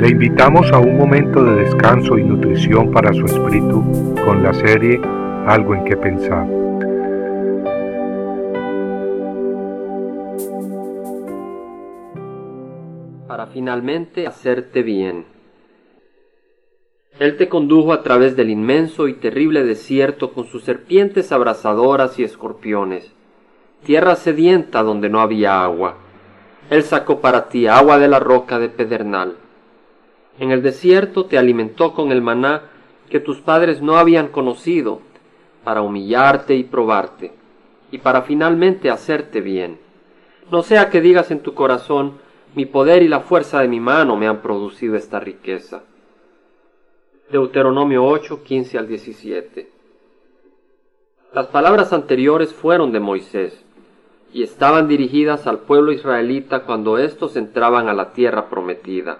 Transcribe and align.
Le 0.00 0.08
invitamos 0.08 0.72
a 0.72 0.78
un 0.78 0.96
momento 0.96 1.44
de 1.44 1.56
descanso 1.56 2.16
y 2.16 2.24
nutrición 2.24 2.90
para 2.90 3.12
su 3.12 3.26
espíritu 3.26 4.14
con 4.24 4.42
la 4.42 4.54
serie 4.54 4.98
Algo 5.46 5.74
en 5.74 5.84
que 5.84 5.94
pensar. 5.94 6.46
Para 13.28 13.48
finalmente 13.48 14.26
hacerte 14.26 14.82
bien. 14.82 15.26
Él 17.18 17.36
te 17.36 17.50
condujo 17.50 17.92
a 17.92 18.02
través 18.02 18.36
del 18.36 18.48
inmenso 18.48 19.06
y 19.06 19.16
terrible 19.16 19.64
desierto 19.64 20.32
con 20.32 20.46
sus 20.46 20.64
serpientes 20.64 21.30
abrasadoras 21.30 22.18
y 22.18 22.24
escorpiones, 22.24 23.12
tierra 23.84 24.16
sedienta 24.16 24.82
donde 24.82 25.10
no 25.10 25.20
había 25.20 25.62
agua. 25.62 25.98
Él 26.70 26.84
sacó 26.84 27.20
para 27.20 27.50
ti 27.50 27.66
agua 27.66 27.98
de 27.98 28.08
la 28.08 28.18
roca 28.18 28.58
de 28.58 28.70
pedernal 28.70 29.36
en 30.38 30.50
el 30.50 30.62
desierto 30.62 31.26
te 31.26 31.38
alimentó 31.38 31.94
con 31.94 32.12
el 32.12 32.22
maná 32.22 32.62
que 33.08 33.20
tus 33.20 33.40
padres 33.40 33.82
no 33.82 33.96
habían 33.96 34.28
conocido, 34.28 35.00
para 35.64 35.82
humillarte 35.82 36.54
y 36.54 36.64
probarte, 36.64 37.32
y 37.90 37.98
para 37.98 38.22
finalmente 38.22 38.90
hacerte 38.90 39.40
bien. 39.40 39.78
No 40.50 40.62
sea 40.62 40.90
que 40.90 41.00
digas 41.00 41.30
en 41.30 41.40
tu 41.40 41.54
corazón, 41.54 42.14
mi 42.54 42.66
poder 42.66 43.02
y 43.02 43.08
la 43.08 43.20
fuerza 43.20 43.60
de 43.60 43.68
mi 43.68 43.80
mano 43.80 44.16
me 44.16 44.26
han 44.26 44.40
producido 44.40 44.96
esta 44.96 45.20
riqueza. 45.20 45.82
Deuteronomio 47.30 48.04
8, 48.04 48.42
15 48.42 48.78
al 48.78 48.88
17. 48.88 49.70
Las 51.32 51.46
palabras 51.46 51.92
anteriores 51.92 52.52
fueron 52.52 52.90
de 52.90 52.98
Moisés, 52.98 53.64
y 54.32 54.42
estaban 54.42 54.88
dirigidas 54.88 55.46
al 55.46 55.60
pueblo 55.60 55.92
israelita 55.92 56.64
cuando 56.64 56.98
éstos 56.98 57.36
entraban 57.36 57.88
a 57.88 57.94
la 57.94 58.12
tierra 58.12 58.48
prometida. 58.48 59.18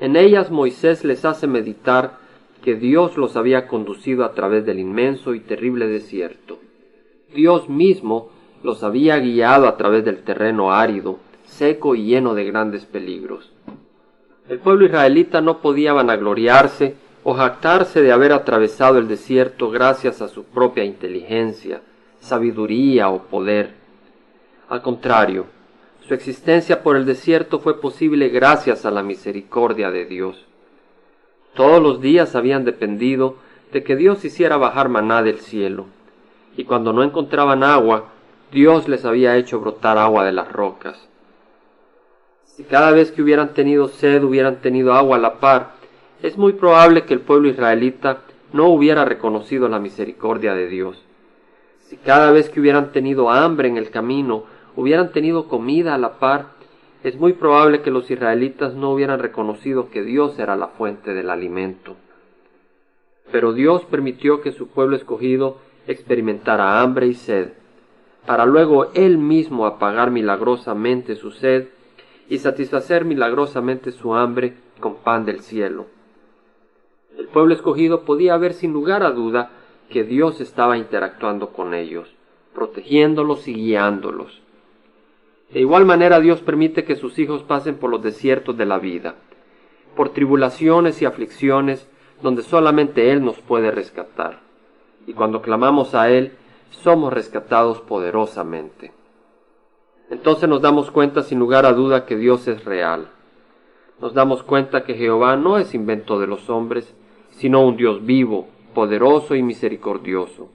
En 0.00 0.16
ellas 0.16 0.50
Moisés 0.50 1.04
les 1.04 1.24
hace 1.24 1.46
meditar 1.46 2.18
que 2.62 2.74
Dios 2.74 3.16
los 3.16 3.36
había 3.36 3.68
conducido 3.68 4.24
a 4.24 4.32
través 4.32 4.64
del 4.64 4.78
inmenso 4.78 5.34
y 5.34 5.40
terrible 5.40 5.86
desierto. 5.86 6.58
Dios 7.34 7.68
mismo 7.68 8.30
los 8.62 8.82
había 8.82 9.18
guiado 9.18 9.68
a 9.68 9.76
través 9.76 10.04
del 10.04 10.22
terreno 10.22 10.72
árido, 10.72 11.18
seco 11.44 11.94
y 11.94 12.06
lleno 12.06 12.34
de 12.34 12.44
grandes 12.44 12.86
peligros. 12.86 13.52
El 14.48 14.58
pueblo 14.58 14.86
israelita 14.86 15.40
no 15.40 15.58
podía 15.58 15.92
vanagloriarse 15.92 16.96
o 17.22 17.34
jactarse 17.34 18.02
de 18.02 18.12
haber 18.12 18.32
atravesado 18.32 18.98
el 18.98 19.08
desierto 19.08 19.70
gracias 19.70 20.20
a 20.22 20.28
su 20.28 20.44
propia 20.44 20.84
inteligencia, 20.84 21.82
sabiduría 22.20 23.08
o 23.10 23.22
poder. 23.24 23.72
Al 24.68 24.82
contrario, 24.82 25.46
su 26.06 26.12
existencia 26.12 26.82
por 26.82 26.96
el 26.96 27.06
desierto 27.06 27.60
fue 27.60 27.80
posible 27.80 28.28
gracias 28.28 28.84
a 28.84 28.90
la 28.90 29.02
misericordia 29.02 29.90
de 29.90 30.04
Dios. 30.04 30.44
Todos 31.54 31.82
los 31.82 32.00
días 32.02 32.36
habían 32.36 32.64
dependido 32.64 33.36
de 33.72 33.82
que 33.82 33.96
Dios 33.96 34.24
hiciera 34.24 34.58
bajar 34.58 34.90
maná 34.90 35.22
del 35.22 35.40
cielo, 35.40 35.86
y 36.56 36.64
cuando 36.64 36.92
no 36.92 37.02
encontraban 37.02 37.62
agua, 37.62 38.10
Dios 38.52 38.86
les 38.86 39.04
había 39.04 39.36
hecho 39.36 39.60
brotar 39.60 39.96
agua 39.96 40.24
de 40.24 40.32
las 40.32 40.52
rocas. 40.52 41.08
Si 42.44 42.64
cada 42.64 42.90
vez 42.90 43.10
que 43.10 43.22
hubieran 43.22 43.54
tenido 43.54 43.88
sed 43.88 44.22
hubieran 44.22 44.56
tenido 44.56 44.92
agua 44.92 45.16
a 45.16 45.20
la 45.20 45.40
par, 45.40 45.72
es 46.22 46.36
muy 46.36 46.52
probable 46.52 47.04
que 47.04 47.14
el 47.14 47.20
pueblo 47.20 47.48
israelita 47.48 48.18
no 48.52 48.68
hubiera 48.68 49.04
reconocido 49.04 49.68
la 49.68 49.80
misericordia 49.80 50.54
de 50.54 50.68
Dios. 50.68 51.02
Si 51.80 51.96
cada 51.96 52.30
vez 52.30 52.50
que 52.50 52.60
hubieran 52.60 52.92
tenido 52.92 53.30
hambre 53.30 53.68
en 53.68 53.76
el 53.76 53.90
camino 53.90 54.44
hubieran 54.76 55.12
tenido 55.12 55.48
comida 55.48 55.94
a 55.94 55.98
la 55.98 56.18
par, 56.18 56.54
es 57.02 57.16
muy 57.16 57.34
probable 57.34 57.82
que 57.82 57.90
los 57.90 58.10
israelitas 58.10 58.74
no 58.74 58.90
hubieran 58.92 59.20
reconocido 59.20 59.90
que 59.90 60.02
Dios 60.02 60.38
era 60.38 60.56
la 60.56 60.68
fuente 60.68 61.12
del 61.12 61.30
alimento. 61.30 61.96
Pero 63.30 63.52
Dios 63.52 63.84
permitió 63.84 64.40
que 64.40 64.52
su 64.52 64.68
pueblo 64.68 64.96
escogido 64.96 65.58
experimentara 65.86 66.80
hambre 66.80 67.06
y 67.06 67.14
sed, 67.14 67.52
para 68.26 68.46
luego 68.46 68.90
Él 68.94 69.18
mismo 69.18 69.66
apagar 69.66 70.10
milagrosamente 70.10 71.14
su 71.16 71.30
sed 71.30 71.68
y 72.28 72.38
satisfacer 72.38 73.04
milagrosamente 73.04 73.92
su 73.92 74.14
hambre 74.14 74.54
con 74.80 74.96
pan 74.96 75.26
del 75.26 75.40
cielo. 75.40 75.86
El 77.18 77.28
pueblo 77.28 77.54
escogido 77.54 78.04
podía 78.04 78.36
ver 78.38 78.54
sin 78.54 78.72
lugar 78.72 79.02
a 79.02 79.10
duda 79.10 79.50
que 79.90 80.04
Dios 80.04 80.40
estaba 80.40 80.78
interactuando 80.78 81.50
con 81.50 81.74
ellos, 81.74 82.08
protegiéndolos 82.54 83.46
y 83.46 83.54
guiándolos. 83.54 84.43
De 85.54 85.60
igual 85.60 85.84
manera 85.84 86.18
Dios 86.18 86.40
permite 86.40 86.84
que 86.84 86.96
sus 86.96 87.16
hijos 87.20 87.44
pasen 87.44 87.76
por 87.76 87.88
los 87.88 88.02
desiertos 88.02 88.56
de 88.56 88.66
la 88.66 88.80
vida, 88.80 89.14
por 89.94 90.08
tribulaciones 90.08 91.00
y 91.00 91.04
aflicciones 91.04 91.88
donde 92.20 92.42
solamente 92.42 93.12
Él 93.12 93.24
nos 93.24 93.38
puede 93.38 93.70
rescatar. 93.70 94.40
Y 95.06 95.12
cuando 95.12 95.42
clamamos 95.42 95.94
a 95.94 96.10
Él, 96.10 96.32
somos 96.70 97.12
rescatados 97.12 97.80
poderosamente. 97.80 98.90
Entonces 100.10 100.48
nos 100.48 100.60
damos 100.60 100.90
cuenta 100.90 101.22
sin 101.22 101.38
lugar 101.38 101.66
a 101.66 101.72
duda 101.72 102.04
que 102.04 102.16
Dios 102.16 102.48
es 102.48 102.64
real. 102.64 103.06
Nos 104.00 104.12
damos 104.12 104.42
cuenta 104.42 104.82
que 104.82 104.94
Jehová 104.94 105.36
no 105.36 105.58
es 105.58 105.72
invento 105.72 106.18
de 106.18 106.26
los 106.26 106.50
hombres, 106.50 106.92
sino 107.30 107.64
un 107.64 107.76
Dios 107.76 108.04
vivo, 108.04 108.48
poderoso 108.74 109.36
y 109.36 109.44
misericordioso. 109.44 110.48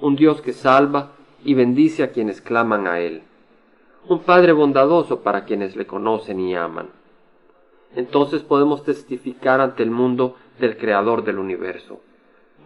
Un 0.00 0.14
Dios 0.14 0.40
que 0.42 0.52
salva 0.52 1.10
y 1.44 1.54
bendice 1.54 2.04
a 2.04 2.12
quienes 2.12 2.40
claman 2.40 2.86
a 2.86 3.00
Él 3.00 3.24
un 4.08 4.18
Padre 4.20 4.52
bondadoso 4.52 5.20
para 5.20 5.44
quienes 5.44 5.76
le 5.76 5.86
conocen 5.86 6.40
y 6.40 6.56
aman. 6.56 6.88
Entonces 7.94 8.42
podemos 8.42 8.82
testificar 8.84 9.60
ante 9.60 9.82
el 9.82 9.90
mundo 9.90 10.36
del 10.58 10.76
Creador 10.76 11.24
del 11.24 11.38
universo, 11.38 12.00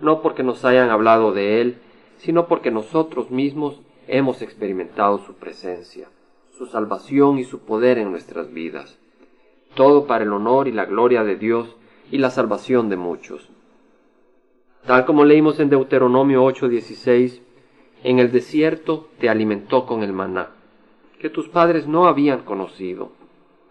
no 0.00 0.22
porque 0.22 0.42
nos 0.42 0.64
hayan 0.64 0.90
hablado 0.90 1.32
de 1.32 1.60
Él, 1.60 1.78
sino 2.18 2.46
porque 2.46 2.70
nosotros 2.70 3.30
mismos 3.30 3.80
hemos 4.06 4.40
experimentado 4.40 5.18
su 5.18 5.34
presencia, 5.34 6.08
su 6.56 6.66
salvación 6.66 7.38
y 7.38 7.44
su 7.44 7.60
poder 7.60 7.98
en 7.98 8.10
nuestras 8.10 8.52
vidas. 8.52 8.98
Todo 9.74 10.06
para 10.06 10.24
el 10.24 10.32
honor 10.32 10.68
y 10.68 10.72
la 10.72 10.86
gloria 10.86 11.22
de 11.22 11.36
Dios 11.36 11.76
y 12.10 12.18
la 12.18 12.30
salvación 12.30 12.88
de 12.88 12.96
muchos. 12.96 13.50
Tal 14.86 15.04
como 15.04 15.24
leímos 15.24 15.60
en 15.60 15.68
Deuteronomio 15.68 16.44
8:16, 16.44 17.42
en 18.04 18.20
el 18.20 18.32
desierto 18.32 19.08
te 19.18 19.28
alimentó 19.28 19.84
con 19.84 20.02
el 20.02 20.12
maná 20.12 20.55
que 21.20 21.30
tus 21.30 21.48
padres 21.48 21.86
no 21.86 22.06
habían 22.06 22.40
conocido, 22.40 23.10